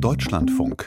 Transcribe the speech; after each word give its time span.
Deutschlandfunk. 0.00 0.86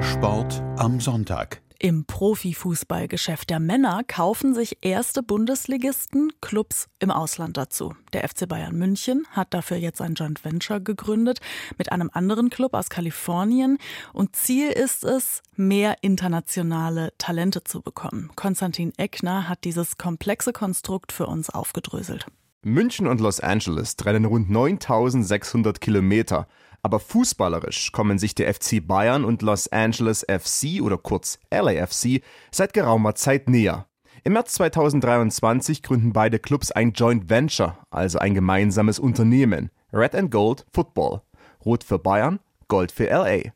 Sport 0.00 0.62
am 0.78 0.98
Sonntag. 0.98 1.60
Im 1.78 2.06
Profifußballgeschäft 2.06 3.50
der 3.50 3.60
Männer 3.60 4.02
kaufen 4.02 4.54
sich 4.54 4.78
erste 4.80 5.22
Bundesligisten 5.22 6.32
Clubs 6.40 6.88
im 6.98 7.10
Ausland 7.10 7.58
dazu. 7.58 7.94
Der 8.14 8.26
FC 8.26 8.48
Bayern 8.48 8.74
München 8.74 9.26
hat 9.30 9.52
dafür 9.52 9.76
jetzt 9.76 10.00
ein 10.00 10.14
Joint 10.14 10.42
Venture 10.42 10.80
gegründet 10.80 11.40
mit 11.76 11.92
einem 11.92 12.08
anderen 12.14 12.48
Club 12.48 12.72
aus 12.72 12.88
Kalifornien 12.88 13.76
und 14.14 14.36
Ziel 14.36 14.70
ist 14.70 15.04
es, 15.04 15.42
mehr 15.54 15.96
internationale 16.00 17.12
Talente 17.18 17.62
zu 17.62 17.82
bekommen. 17.82 18.30
Konstantin 18.36 18.92
Eckner 18.96 19.50
hat 19.50 19.64
dieses 19.64 19.98
komplexe 19.98 20.54
Konstrukt 20.54 21.12
für 21.12 21.26
uns 21.26 21.50
aufgedröselt. 21.50 22.26
München 22.66 23.06
und 23.06 23.20
Los 23.20 23.38
Angeles 23.38 23.94
trennen 23.94 24.24
rund 24.24 24.50
9600 24.50 25.80
Kilometer. 25.80 26.48
Aber 26.82 26.98
fußballerisch 26.98 27.92
kommen 27.92 28.18
sich 28.18 28.34
der 28.34 28.52
FC 28.52 28.84
Bayern 28.84 29.24
und 29.24 29.42
Los 29.42 29.68
Angeles 29.68 30.26
FC 30.28 30.82
oder 30.82 30.98
kurz 30.98 31.38
LAFC 31.52 32.22
seit 32.50 32.72
geraumer 32.72 33.14
Zeit 33.14 33.48
näher. 33.48 33.86
Im 34.24 34.32
März 34.32 34.54
2023 34.54 35.84
gründen 35.84 36.12
beide 36.12 36.40
Clubs 36.40 36.72
ein 36.72 36.92
Joint 36.92 37.30
Venture, 37.30 37.78
also 37.90 38.18
ein 38.18 38.34
gemeinsames 38.34 38.98
Unternehmen. 38.98 39.70
Red 39.92 40.16
and 40.16 40.32
Gold 40.32 40.66
Football. 40.72 41.22
Rot 41.64 41.84
für 41.84 42.00
Bayern, 42.00 42.40
Gold 42.66 42.90
für 42.90 43.06
LA. 43.06 43.52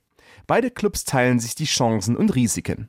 Beide 0.46 0.70
Clubs 0.70 1.04
teilen 1.04 1.40
sich 1.40 1.56
die 1.56 1.64
Chancen 1.64 2.16
und 2.16 2.32
Risiken. 2.36 2.88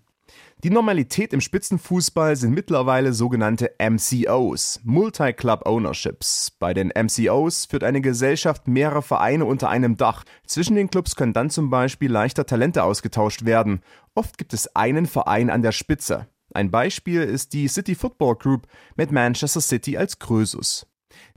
Die 0.63 0.69
Normalität 0.69 1.33
im 1.33 1.41
Spitzenfußball 1.41 2.35
sind 2.35 2.53
mittlerweile 2.53 3.13
sogenannte 3.13 3.71
MCOs, 3.79 4.79
Multi-Club 4.83 5.65
Ownerships. 5.65 6.51
Bei 6.59 6.75
den 6.75 6.89
MCOs 6.89 7.65
führt 7.65 7.83
eine 7.83 7.99
Gesellschaft 7.99 8.67
mehrere 8.67 9.01
Vereine 9.01 9.45
unter 9.45 9.69
einem 9.69 9.97
Dach. 9.97 10.23
Zwischen 10.45 10.75
den 10.75 10.91
Clubs 10.91 11.15
können 11.15 11.33
dann 11.33 11.49
zum 11.49 11.71
Beispiel 11.71 12.11
leichter 12.11 12.45
Talente 12.45 12.83
ausgetauscht 12.83 13.43
werden. 13.43 13.81
Oft 14.13 14.37
gibt 14.37 14.53
es 14.53 14.75
einen 14.75 15.07
Verein 15.07 15.49
an 15.49 15.63
der 15.63 15.71
Spitze. 15.71 16.27
Ein 16.53 16.69
Beispiel 16.69 17.23
ist 17.23 17.53
die 17.53 17.67
City 17.67 17.95
Football 17.95 18.35
Group 18.35 18.67
mit 18.95 19.11
Manchester 19.11 19.61
City 19.61 19.97
als 19.97 20.19
Krösus. 20.19 20.85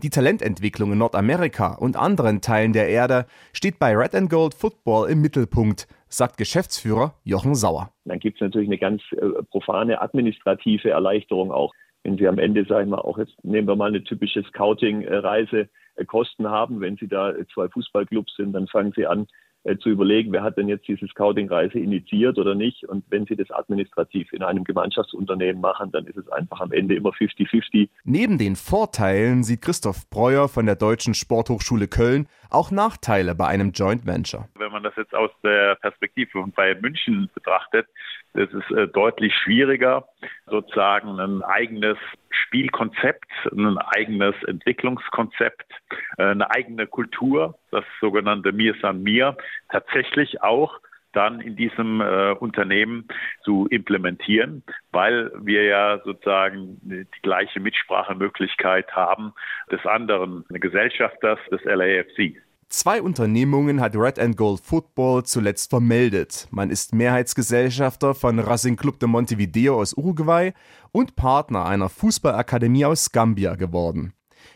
Die 0.02 0.10
Talententwicklung 0.10 0.92
in 0.92 0.98
Nordamerika 0.98 1.72
und 1.74 1.96
anderen 1.96 2.42
Teilen 2.42 2.74
der 2.74 2.88
Erde 2.88 3.26
steht 3.54 3.78
bei 3.78 3.96
Red 3.96 4.14
and 4.14 4.28
Gold 4.28 4.52
Football 4.54 5.08
im 5.08 5.22
Mittelpunkt, 5.22 5.88
sagt 6.16 6.36
Geschäftsführer 6.36 7.14
Jochen 7.24 7.54
Sauer. 7.54 7.90
Dann 8.04 8.18
gibt 8.18 8.36
es 8.36 8.40
natürlich 8.40 8.68
eine 8.68 8.78
ganz 8.78 9.02
äh, 9.12 9.42
profane 9.50 10.00
administrative 10.00 10.90
Erleichterung 10.90 11.52
auch. 11.52 11.72
Wenn 12.02 12.18
Sie 12.18 12.28
am 12.28 12.38
Ende, 12.38 12.64
sagen 12.66 12.90
wir 12.90 13.04
auch 13.04 13.18
jetzt 13.18 13.32
nehmen 13.44 13.66
wir 13.66 13.76
mal 13.76 13.88
eine 13.88 14.04
typische 14.04 14.42
Scouting-Reise, 14.44 15.68
äh, 15.96 16.04
Kosten 16.04 16.48
haben, 16.48 16.80
wenn 16.80 16.96
Sie 16.96 17.08
da 17.08 17.32
zwei 17.52 17.68
Fußballclubs 17.68 18.36
sind, 18.36 18.52
dann 18.52 18.66
fangen 18.68 18.92
Sie 18.94 19.06
an, 19.06 19.26
äh, 19.64 19.78
zu 19.78 19.88
überlegen, 19.88 20.32
wer 20.32 20.42
hat 20.42 20.56
denn 20.56 20.68
jetzt 20.68 20.86
diese 20.86 21.06
Scouting-Reise 21.08 21.78
initiiert 21.78 22.38
oder 22.38 22.54
nicht. 22.54 22.84
Und 22.84 23.04
wenn 23.08 23.26
Sie 23.26 23.36
das 23.36 23.50
administrativ 23.50 24.32
in 24.32 24.42
einem 24.42 24.64
Gemeinschaftsunternehmen 24.64 25.60
machen, 25.60 25.90
dann 25.90 26.06
ist 26.06 26.16
es 26.16 26.28
einfach 26.28 26.60
am 26.60 26.72
Ende 26.72 26.94
immer 26.94 27.10
50-50. 27.10 27.88
Neben 28.04 28.38
den 28.38 28.56
Vorteilen 28.56 29.42
sieht 29.42 29.62
Christoph 29.62 30.08
Breuer 30.10 30.48
von 30.48 30.66
der 30.66 30.76
Deutschen 30.76 31.14
Sporthochschule 31.14 31.88
Köln 31.88 32.28
auch 32.50 32.70
Nachteile 32.70 33.34
bei 33.34 33.46
einem 33.46 33.72
Joint 33.72 34.06
Venture. 34.06 34.48
Wenn 34.58 34.70
man 34.70 34.82
das 34.82 34.94
jetzt 34.96 35.14
aus 35.14 35.30
der 35.42 35.74
Perspektive 35.76 36.30
von 36.30 36.52
Bayern 36.52 36.80
München 36.80 37.30
betrachtet, 37.34 37.86
ist 38.34 38.52
es 38.52 38.76
äh, 38.76 38.88
deutlich 38.88 39.34
schwieriger, 39.34 40.08
sozusagen 40.46 41.18
ein 41.20 41.42
eigenes 41.42 41.96
Spielkonzept, 42.30 43.30
ein 43.52 43.78
eigenes 43.78 44.34
Entwicklungskonzept, 44.46 45.70
äh, 46.18 46.24
eine 46.24 46.50
eigene 46.50 46.86
Kultur, 46.86 47.58
das 47.74 47.84
sogenannte 48.00 48.52
Mir 48.52 48.74
San 48.80 49.02
Mir, 49.02 49.36
tatsächlich 49.68 50.42
auch 50.42 50.80
dann 51.12 51.40
in 51.40 51.56
diesem 51.56 52.00
äh, 52.00 52.32
Unternehmen 52.32 53.06
zu 53.44 53.66
implementieren, 53.70 54.62
weil 54.90 55.30
wir 55.40 55.64
ja 55.64 56.00
sozusagen 56.04 56.78
die 56.82 57.06
gleiche 57.22 57.60
Mitsprachemöglichkeit 57.60 58.90
haben 58.92 59.32
des 59.70 59.84
anderen 59.86 60.44
Gesellschafters 60.48 61.38
des 61.50 61.62
LAFC. 61.64 62.40
Zwei 62.68 63.00
Unternehmungen 63.02 63.80
hat 63.80 63.94
Red 63.94 64.18
and 64.18 64.36
Gold 64.36 64.60
Football 64.60 65.22
zuletzt 65.24 65.70
vermeldet. 65.70 66.48
Man 66.50 66.70
ist 66.70 66.94
Mehrheitsgesellschafter 66.94 68.14
von 68.14 68.40
Racing 68.40 68.76
Club 68.76 68.98
de 68.98 69.08
Montevideo 69.08 69.80
aus 69.80 69.94
Uruguay 69.94 70.52
und 70.90 71.14
Partner 71.14 71.66
einer 71.66 71.88
Fußballakademie 71.88 72.86
aus 72.86 73.12
Gambia 73.12 73.54
geworden. 73.54 74.12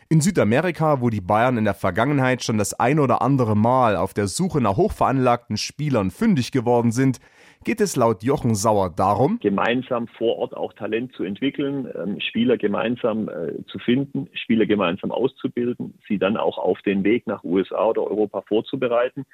In 0.09 0.21
Südamerika, 0.21 1.01
wo 1.01 1.09
die 1.09 1.21
Bayern 1.21 1.57
in 1.57 1.65
der 1.65 1.73
Vergangenheit 1.73 2.43
schon 2.43 2.57
das 2.57 2.79
ein 2.79 2.99
oder 2.99 3.21
andere 3.21 3.55
Mal 3.55 3.95
auf 3.95 4.13
der 4.13 4.27
Suche 4.27 4.61
nach 4.61 4.75
hochveranlagten 4.75 5.57
Spielern 5.57 6.11
fündig 6.11 6.51
geworden 6.51 6.91
sind, 6.91 7.19
geht 7.63 7.81
es 7.81 7.95
laut 7.95 8.23
Jochen 8.23 8.55
Sauer 8.55 8.89
darum, 8.89 9.39
gemeinsam 9.39 10.07
vor 10.07 10.37
Ort 10.37 10.55
auch 10.55 10.73
Talent 10.73 11.13
zu 11.13 11.23
entwickeln, 11.23 11.87
ähm, 11.95 12.19
Spieler 12.19 12.57
gemeinsam 12.57 13.29
äh, 13.29 13.65
zu 13.67 13.79
finden, 13.79 14.29
Spieler 14.33 14.65
gemeinsam 14.65 15.11
auszubilden, 15.11 15.93
sie 16.07 16.17
dann 16.17 16.37
auch 16.37 16.57
auf 16.57 16.81
den 16.81 17.03
Weg 17.03 17.27
nach 17.27 17.43
USA 17.43 17.85
oder 17.85 18.03
Europa 18.03 18.41
vorzubereiten. 18.47 19.25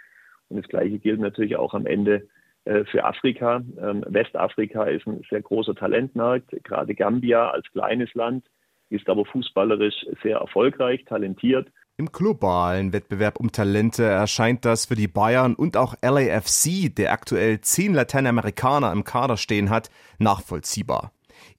Und 0.49 0.57
das 0.57 0.67
Gleiche 0.67 0.99
gilt 0.99 1.19
natürlich 1.19 1.55
auch 1.55 1.73
am 1.73 1.85
Ende 1.85 2.27
äh, 2.65 2.83
für 2.85 3.03
Afrika. 3.03 3.61
Ähm, 3.79 4.03
Westafrika 4.07 4.85
ist 4.85 5.07
ein 5.07 5.21
sehr 5.29 5.41
großer 5.41 5.75
Talentmarkt, 5.75 6.49
gerade 6.63 6.95
Gambia 6.95 7.49
als 7.49 7.71
kleines 7.71 8.13
Land 8.13 8.45
ist 8.89 9.09
aber 9.09 9.25
fußballerisch 9.25 10.05
sehr 10.21 10.37
erfolgreich, 10.37 11.03
talentiert 11.05 11.69
im 11.97 12.11
globalen 12.11 12.91
Wettbewerb 12.91 13.39
um 13.39 13.53
Talente 13.53 14.03
erscheint 14.03 14.65
das 14.65 14.87
für 14.87 14.95
die 14.95 15.07
Bayern 15.07 15.55
und 15.55 15.77
auch 15.77 15.95
LAFC, 16.01 16.93
der 16.93 17.13
aktuell 17.13 17.61
zehn 17.61 17.93
Lateinamerikaner 17.93 18.91
im 18.91 19.05
Kader 19.05 19.37
stehen 19.37 19.69
hat, 19.69 19.89
nachvollziehbar. 20.19 21.13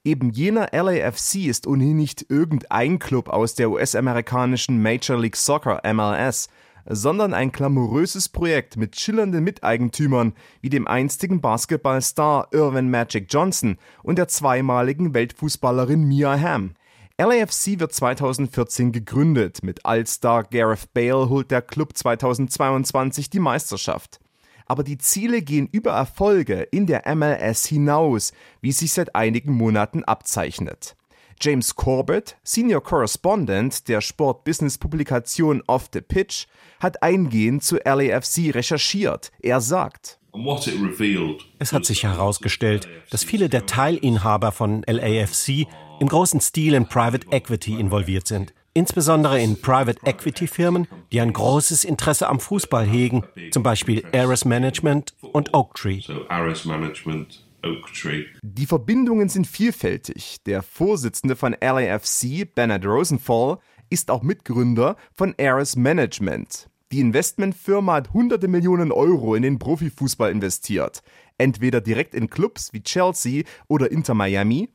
Eben 0.04 0.30
jener 0.30 0.68
LAFC 0.72 1.46
ist 1.46 1.66
ohnehin 1.66 1.96
nicht 1.96 2.26
irgendein 2.28 2.98
Club 2.98 3.30
aus 3.30 3.54
der 3.54 3.70
US-amerikanischen 3.70 4.82
Major 4.82 5.18
League 5.18 5.36
Soccer 5.36 5.80
MLS, 5.90 6.50
sondern 6.84 7.32
ein 7.32 7.50
glamouröses 7.50 8.28
Projekt 8.28 8.76
mit 8.76 9.00
schillernden 9.00 9.42
Miteigentümern 9.42 10.34
wie 10.60 10.68
dem 10.68 10.86
einstigen 10.86 11.40
Basketballstar 11.40 12.48
Irvin 12.52 12.90
Magic 12.90 13.26
Johnson 13.30 13.78
und 14.02 14.18
der 14.18 14.28
zweimaligen 14.28 15.14
Weltfußballerin 15.14 16.06
Mia 16.06 16.38
Hamm. 16.38 16.74
LAFC 17.18 17.80
wird 17.80 17.94
2014 17.94 18.92
gegründet. 18.92 19.62
Mit 19.62 19.86
All-Star 19.86 20.44
Gareth 20.44 20.92
Bale 20.92 21.30
holt 21.30 21.50
der 21.50 21.62
Club 21.62 21.96
2022 21.96 23.30
die 23.30 23.38
Meisterschaft. 23.38 24.20
Aber 24.66 24.84
die 24.84 24.98
Ziele 24.98 25.40
gehen 25.40 25.66
über 25.72 25.92
Erfolge 25.92 26.60
in 26.60 26.86
der 26.86 27.04
MLS 27.14 27.64
hinaus, 27.64 28.32
wie 28.60 28.72
sich 28.72 28.92
seit 28.92 29.14
einigen 29.14 29.54
Monaten 29.54 30.04
abzeichnet. 30.04 30.94
James 31.40 31.74
Corbett, 31.74 32.36
Senior 32.42 32.82
Correspondent 32.82 33.88
der 33.88 34.02
Sport-Business-Publikation 34.02 35.62
Off 35.66 35.88
the 35.94 36.02
Pitch, 36.02 36.46
hat 36.80 37.02
eingehend 37.02 37.64
zu 37.64 37.76
LAFC 37.76 38.54
recherchiert. 38.54 39.32
Er 39.40 39.62
sagt, 39.62 40.18
es 41.58 41.72
hat 41.72 41.86
sich 41.86 42.02
herausgestellt, 42.02 42.88
dass 43.10 43.24
viele 43.24 43.48
der 43.48 43.64
Teilinhaber 43.64 44.52
von 44.52 44.82
LAFC 44.86 45.66
im 46.00 46.08
großen 46.08 46.40
Stil 46.40 46.74
in 46.74 46.86
Private 46.86 47.26
Equity 47.30 47.78
involviert 47.78 48.26
sind. 48.26 48.52
Insbesondere 48.74 49.40
in 49.40 49.60
Private 49.60 49.98
Equity 50.04 50.46
Firmen, 50.46 50.86
die 51.10 51.20
ein 51.20 51.32
großes 51.32 51.84
Interesse 51.84 52.28
am 52.28 52.40
Fußball 52.40 52.84
hegen, 52.86 53.24
zum 53.50 53.62
Beispiel 53.62 54.04
Ares 54.12 54.44
Management 54.44 55.14
und 55.32 55.54
Oaktree. 55.54 56.02
Die 58.42 58.66
Verbindungen 58.66 59.28
sind 59.30 59.46
vielfältig. 59.46 60.36
Der 60.44 60.62
Vorsitzende 60.62 61.36
von 61.36 61.56
LAFC, 61.58 62.54
Bernard 62.54 62.84
Rosenthal, 62.84 63.58
ist 63.88 64.10
auch 64.10 64.22
Mitgründer 64.22 64.96
von 65.12 65.34
Ares 65.40 65.76
Management. 65.76 66.68
Die 66.92 67.00
Investmentfirma 67.00 67.94
hat 67.94 68.12
hunderte 68.12 68.46
Millionen 68.46 68.92
Euro 68.92 69.34
in 69.34 69.42
den 69.42 69.58
Profifußball 69.58 70.30
investiert. 70.30 71.02
Entweder 71.38 71.80
direkt 71.80 72.14
in 72.14 72.30
Clubs 72.30 72.72
wie 72.72 72.82
Chelsea 72.82 73.44
oder 73.68 73.90
Inter 73.90 74.14
Miami 74.14 74.68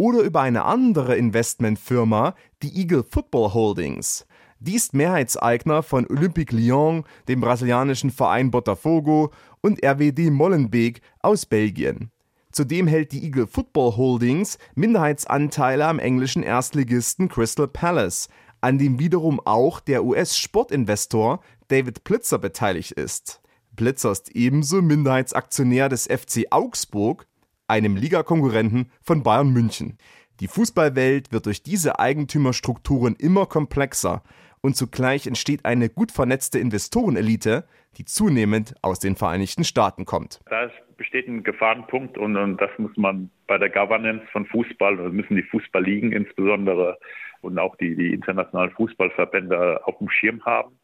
oder 0.00 0.20
über 0.20 0.40
eine 0.40 0.64
andere 0.64 1.14
Investmentfirma, 1.14 2.34
die 2.62 2.74
Eagle 2.80 3.04
Football 3.04 3.52
Holdings. 3.52 4.26
Die 4.58 4.74
ist 4.74 4.94
Mehrheitseigner 4.94 5.82
von 5.82 6.06
Olympique 6.06 6.56
Lyon, 6.56 7.04
dem 7.28 7.42
brasilianischen 7.42 8.10
Verein 8.10 8.50
Botafogo 8.50 9.30
und 9.60 9.84
RWD 9.84 10.30
Molenbeek 10.30 11.02
aus 11.20 11.44
Belgien. 11.44 12.10
Zudem 12.50 12.86
hält 12.86 13.12
die 13.12 13.24
Eagle 13.24 13.46
Football 13.46 13.98
Holdings 13.98 14.56
Minderheitsanteile 14.74 15.84
am 15.84 15.98
englischen 15.98 16.42
Erstligisten 16.42 17.28
Crystal 17.28 17.68
Palace, 17.68 18.30
an 18.62 18.78
dem 18.78 18.98
wiederum 18.98 19.38
auch 19.44 19.80
der 19.80 20.02
US-Sportinvestor 20.02 21.40
David 21.68 22.04
Blitzer 22.04 22.38
beteiligt 22.38 22.92
ist. 22.92 23.42
Blitzer 23.72 24.12
ist 24.12 24.30
ebenso 24.30 24.80
Minderheitsaktionär 24.80 25.90
des 25.90 26.06
FC 26.06 26.46
Augsburg 26.48 27.26
einem 27.70 27.96
Ligakonkurrenten 27.96 28.90
von 29.00 29.22
Bayern 29.22 29.52
München. 29.52 29.96
Die 30.40 30.48
Fußballwelt 30.48 31.32
wird 31.32 31.46
durch 31.46 31.62
diese 31.62 31.98
Eigentümerstrukturen 31.98 33.14
immer 33.14 33.46
komplexer 33.46 34.22
und 34.60 34.76
zugleich 34.76 35.26
entsteht 35.26 35.64
eine 35.64 35.88
gut 35.88 36.12
vernetzte 36.12 36.58
Investorenelite, 36.58 37.64
die 37.96 38.04
zunehmend 38.04 38.74
aus 38.82 38.98
den 38.98 39.16
Vereinigten 39.16 39.64
Staaten 39.64 40.04
kommt. 40.04 40.40
Da 40.50 40.70
besteht 40.96 41.28
ein 41.28 41.42
Gefahrenpunkt 41.44 42.18
und, 42.18 42.36
und 42.36 42.60
das 42.60 42.70
muss 42.78 42.96
man 42.96 43.30
bei 43.46 43.56
der 43.56 43.70
Governance 43.70 44.26
von 44.32 44.46
Fußball, 44.46 44.98
oder 45.00 45.10
müssen 45.10 45.36
die 45.36 45.42
Fußballligen 45.42 46.12
insbesondere 46.12 46.98
und 47.40 47.58
auch 47.58 47.76
die, 47.76 47.94
die 47.94 48.12
internationalen 48.12 48.70
Fußballverbände 48.72 49.86
auf 49.86 49.98
dem 49.98 50.10
Schirm 50.10 50.44
haben, 50.44 50.78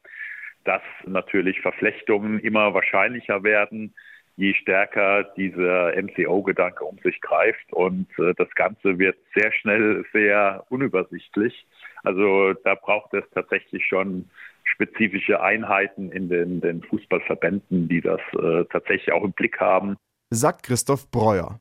dass 0.65 0.83
natürlich 1.05 1.61
Verflechtungen 1.61 2.39
immer 2.41 2.73
wahrscheinlicher 2.75 3.43
werden, 3.43 3.95
je 4.37 4.55
stärker 4.55 5.25
dieser 5.37 5.93
MCO-Gedanke 6.01 6.85
um 6.85 6.99
sich 7.03 7.21
greift 7.21 7.73
und 7.73 8.07
äh, 8.19 8.35
das 8.37 8.49
Ganze 8.55 8.99
wird 8.99 9.17
sehr 9.35 9.53
schnell 9.53 10.05
sehr 10.13 10.65
unübersichtlich. 10.69 11.67
Also 12.05 12.53
da 12.53 12.75
braucht 12.75 13.15
es 13.15 13.25
tatsächlich 13.35 13.85
schon 13.87 14.29
spezifische 14.65 15.41
Einheiten 15.41 16.13
in 16.13 16.29
den, 16.29 16.61
den 16.61 16.83
Fußballverbänden, 16.83 17.89
die 17.89 18.01
das 18.01 18.21
äh, 18.35 18.65
tatsächlich 18.71 19.13
auch 19.13 19.25
im 19.25 19.33
Blick 19.33 19.59
haben. 19.59 19.97
Sagt 20.31 20.65
Christoph 20.65 21.11
Breuer. 21.11 21.61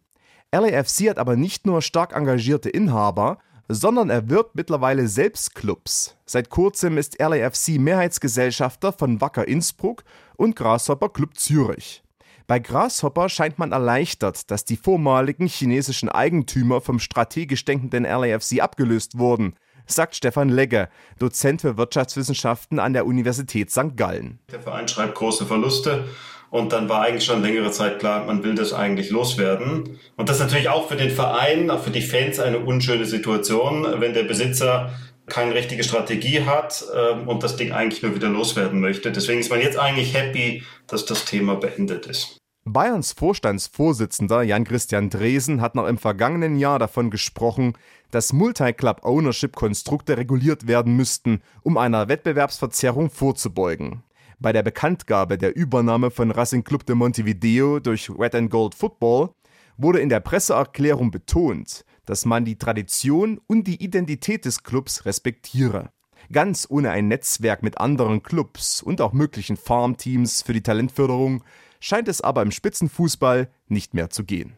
LAFC 0.52 1.10
hat 1.10 1.18
aber 1.18 1.36
nicht 1.36 1.66
nur 1.66 1.82
stark 1.82 2.16
engagierte 2.16 2.70
Inhaber, 2.70 3.40
sondern 3.68 4.10
er 4.10 4.30
wirbt 4.30 4.56
mittlerweile 4.56 5.08
selbst 5.08 5.56
Clubs. 5.56 6.18
Seit 6.26 6.50
kurzem 6.50 6.98
ist 6.98 7.20
LAFC 7.20 7.80
Mehrheitsgesellschafter 7.80 8.94
von 8.94 9.22
Wacker 9.22 9.48
Innsbruck 9.48 10.04
und 10.36 10.56
Grasshopper 10.56 11.10
Club 11.10 11.36
Zürich. 11.36 12.05
Bei 12.48 12.60
Grasshopper 12.60 13.28
scheint 13.28 13.58
man 13.58 13.72
erleichtert, 13.72 14.52
dass 14.52 14.66
die 14.66 14.78
vormaligen 14.78 15.48
chinesischen 15.48 16.10
Eigentümer 16.10 16.80
vom 16.80 17.00
strategisch 17.00 17.66
denkenden 17.66 18.04
LAFC 18.04 18.62
abgelöst 18.62 19.18
wurden, 19.18 19.56
sagt 19.88 20.16
Stefan 20.16 20.50
Legge, 20.50 20.90
Dozent 21.18 21.62
für 21.62 21.78
Wirtschaftswissenschaften 21.78 22.78
an 22.78 22.94
der 22.94 23.08
Universität 23.08 23.72
St. 23.72 23.98
Gallen. 23.98 24.38
Der 24.52 24.60
Verein 24.60 24.88
schreibt 24.88 25.16
große 25.16 25.48
Verluste 25.48 26.06
und 26.52 26.72
dann 26.72 26.88
war 26.88 27.02
eigentlich 27.02 27.26
schon 27.26 27.42
längere 27.42 27.72
Zeit 27.72 27.98
klar, 27.98 28.26
man 28.26 28.44
will 28.44 28.54
das 28.54 28.74
eigentlich 28.74 29.10
loswerden. 29.10 29.98
Und 30.16 30.30
das 30.30 30.38
ist 30.38 30.44
natürlich 30.44 30.70
auch 30.70 30.88
für 30.88 30.98
den 30.98 31.10
Verein, 31.10 31.72
auch 31.72 31.82
für 31.82 31.90
die 31.90 32.02
Fans 32.02 32.40
eine 32.40 32.60
unschöne 32.60 33.06
Situation, 33.06 33.88
wenn 34.00 34.14
der 34.14 34.24
Besitzer 34.24 34.92
keine 35.28 35.56
richtige 35.56 35.84
Strategie 35.84 36.42
hat 36.42 36.86
ähm, 36.96 37.28
und 37.28 37.44
das 37.44 37.56
Ding 37.56 37.72
eigentlich 37.72 38.04
nur 38.04 38.16
wieder 38.16 38.30
loswerden 38.30 38.80
möchte. 38.80 39.12
Deswegen 39.12 39.40
ist 39.40 39.50
man 39.50 39.62
jetzt 39.62 39.78
eigentlich 39.78 40.14
happy, 40.14 40.64
dass 40.88 41.06
das 41.06 41.26
Thema 41.26 41.56
beendet 41.56 42.06
ist. 42.06 42.38
Bayerns 42.68 43.12
Vorstandsvorsitzender 43.12 44.42
Jan-Christian 44.42 45.12
Dresen 45.12 45.62
hat 45.62 45.76
noch 45.76 45.86
im 45.86 46.00
vergangenen 46.00 46.58
Jahr 46.58 46.80
davon 46.80 47.12
gesprochen, 47.12 47.74
dass 48.10 48.34
Multi-Club-Ownership-Konstrukte 48.34 50.18
reguliert 50.18 50.68
werden 50.68 50.96
müssten, 50.96 51.42
um 51.62 51.78
einer 51.78 52.08
Wettbewerbsverzerrung 52.08 53.12
vorzubeugen. 53.12 54.04
Bei 54.40 54.52
der 54.52 54.64
Bekanntgabe 54.64 55.38
der 55.38 55.56
Übernahme 55.56 56.10
von 56.10 56.32
Racing 56.32 56.64
Club 56.64 56.86
de 56.88 56.96
Montevideo 56.96 57.80
durch 57.80 58.10
Red 58.10 58.34
and 58.34 58.50
Gold 58.50 58.74
Football 58.74 59.30
wurde 59.78 60.00
in 60.00 60.10
der 60.10 60.20
Presseerklärung 60.20 61.12
betont, 61.12 61.86
dass 62.06 62.26
man 62.26 62.46
die 62.46 62.58
Tradition 62.58 63.40
und 63.48 63.66
die 63.66 63.84
Identität 63.84 64.46
des 64.46 64.64
Clubs 64.64 65.06
respektiere. 65.06 65.92
Ganz 66.32 66.66
ohne 66.70 66.92
ein 66.92 67.08
Netzwerk 67.08 67.62
mit 67.64 67.78
anderen 67.78 68.24
Clubs 68.24 68.82
und 68.82 69.02
auch 69.02 69.14
möglichen 69.14 69.58
Farmteams 69.58 70.42
für 70.42 70.54
die 70.54 70.64
Talentförderung 70.64 71.44
scheint 71.80 72.08
es 72.08 72.22
aber 72.22 72.42
im 72.42 72.52
Spitzenfußball 72.52 73.50
nicht 73.68 73.94
mehr 73.94 74.10
zu 74.10 74.24
gehen. 74.24 74.58